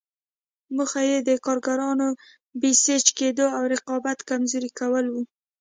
موخه 0.75 1.01
یې 1.09 1.17
د 1.27 1.29
کارګرانو 1.45 2.07
بسیج 2.61 3.05
کېدو 3.19 3.45
او 3.57 3.63
رقابت 3.73 4.17
کمزوري 4.29 4.71
کول 4.79 5.05
وو. 5.09 5.23